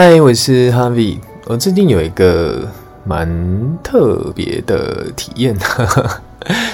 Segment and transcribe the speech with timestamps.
[0.00, 1.18] 嗨，我是 Harvie。
[1.46, 2.68] 我最近有一个
[3.02, 3.28] 蛮
[3.82, 5.58] 特别的体验，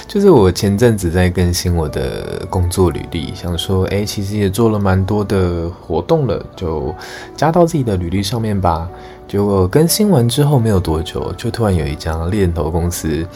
[0.06, 6.94] 就是我前阵子在更新我的工作履历，想说，哎，其实也做了蛮多的活动了，就
[7.34, 8.86] 加到自己的履历上面吧。
[9.26, 13.26] 结果更新完之后没有多久，就突然有一家猎头公司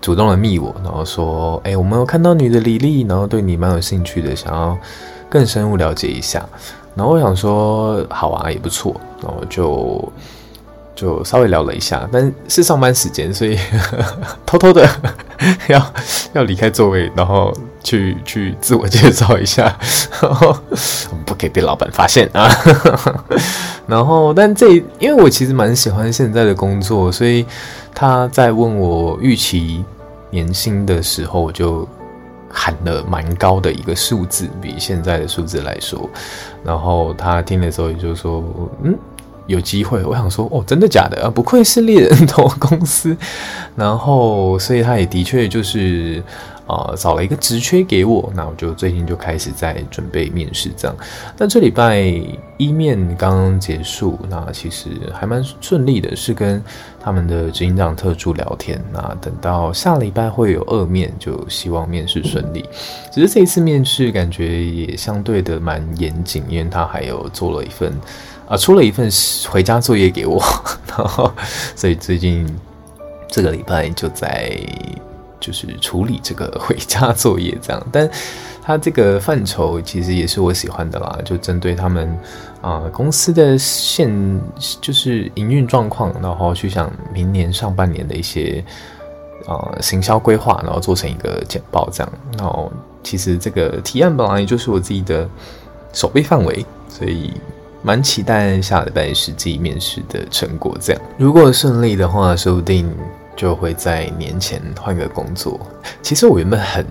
[0.00, 4.78] 主动的密我，然后说，哎，我们有看到你的履历，然后对你蛮有兴趣的，想要
[5.28, 6.44] 更深入了解一下。
[6.94, 10.12] 然后我想说，好啊，也不错，然后就
[10.94, 13.58] 就稍微聊了一下，但是上班时间，所以
[14.46, 14.88] 偷偷的
[15.68, 15.92] 要
[16.32, 17.52] 要离开座位，然后
[17.84, 19.78] 去去自我介绍一下，
[20.22, 20.56] 然后
[21.26, 22.48] 不可以被老板发现啊。
[23.86, 27.44] 然后，但这因为我其实蛮喜欢现在的工作，所以
[27.94, 29.84] 他在问我预期
[30.30, 31.86] 年薪的时候，我就。
[32.58, 36.08] 喊了蛮高的一个数字，比现在的数字来说，
[36.64, 38.42] 然后他听的时候也就说，
[38.82, 38.96] 嗯，
[39.46, 40.02] 有机会。
[40.02, 41.28] 我想说，哦，真的假的啊？
[41.28, 43.14] 不愧是猎人头公司，
[43.76, 46.22] 然后，所以他也的确就是。
[46.66, 50.96] 啊、呃，找了一个职缺给我，那我就最近就开始在准备面试这样。
[51.38, 52.12] 那这礼拜
[52.58, 56.62] 一面刚刚结束，那其实还蛮顺利的，是跟
[56.98, 58.82] 他们的执行长特助聊天。
[58.92, 62.64] 那等到下礼拜会有二面，就希望面试顺利。
[63.12, 67.92] 只是这一次面试感觉也相对的蛮严谨，因为他还有做了一份
[68.48, 69.10] 啊、出了一份
[69.50, 70.42] 回家作业给我，
[70.88, 71.30] 然后
[71.74, 72.46] 所以最近
[73.28, 74.58] 这个礼拜就在。
[75.46, 78.10] 就是处理这个回家作业这样，但
[78.64, 82.18] 他这个范畴其实也是我喜欢的啦， 就针对他们
[82.60, 84.10] 啊、公司的现
[84.80, 88.64] 就是营运状况，然后去想明年上半年的一些
[89.46, 92.12] 啊、行销规划，然后做成一个简报这样。
[92.36, 92.72] 然后
[93.04, 95.28] 其实这个提案本来就是我自己的
[95.92, 97.34] 守备范围，所以
[97.84, 101.00] 蛮期待下礼拜实际面试的成果这样。
[101.16, 102.92] 如果顺利的话，说不定。
[103.36, 105.60] 就会在年前换个工作。
[106.02, 106.84] 其实我原本很，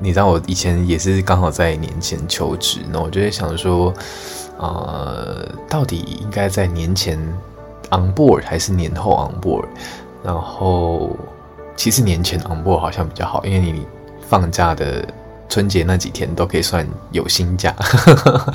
[0.00, 3.94] 你知道，我以前也是刚好在年前求职，那我就在想说，
[4.58, 7.18] 呃，到底应该在年前
[7.90, 9.66] on board 还是年后 on board？
[10.24, 11.16] 然后
[11.76, 13.86] 其实年前 on board 好像比较好，因为你
[14.28, 15.06] 放假的
[15.48, 17.74] 春节那几天都可以算有薪假。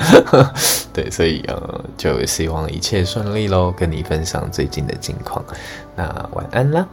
[0.92, 5.42] 对，所以呃，就希望一切顺利喽，跟你分享最近的近况。
[5.96, 6.86] 那晚安啦。